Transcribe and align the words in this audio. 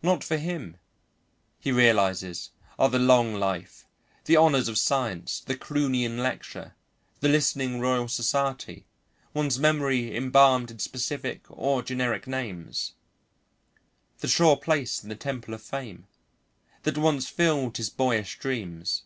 Not 0.00 0.22
for 0.22 0.36
him, 0.36 0.76
he 1.58 1.72
realises, 1.72 2.50
are 2.78 2.88
the 2.88 3.00
long 3.00 3.34
life, 3.34 3.84
the 4.26 4.36
honours 4.36 4.68
of 4.68 4.78
science, 4.78 5.40
the 5.40 5.56
Croonian 5.56 6.18
lecture, 6.22 6.76
the 7.18 7.28
listening 7.28 7.80
Royal 7.80 8.06
Society, 8.06 8.86
one's 9.34 9.58
memory 9.58 10.16
embalmed 10.16 10.70
in 10.70 10.78
specific 10.78 11.44
or 11.48 11.82
generic 11.82 12.28
names, 12.28 12.92
the 14.20 14.28
sure 14.28 14.56
place 14.56 15.02
in 15.02 15.08
the 15.08 15.16
temple 15.16 15.52
of 15.52 15.62
fame, 15.62 16.06
that 16.84 16.96
once 16.96 17.28
filled 17.28 17.76
his 17.76 17.90
boyish 17.90 18.38
dreams. 18.38 19.02